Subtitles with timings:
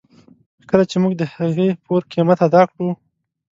[0.69, 2.89] کله چې موږ د هغې پوره قیمت ادا کړو.